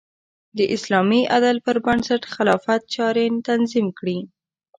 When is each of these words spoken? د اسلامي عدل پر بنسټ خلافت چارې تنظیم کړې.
د 0.57 0.59
اسلامي 0.75 1.21
عدل 1.35 1.57
پر 1.65 1.75
بنسټ 1.85 2.23
خلافت 2.35 2.81
چارې 2.95 3.23
تنظیم 3.47 3.87
کړې. 3.99 4.17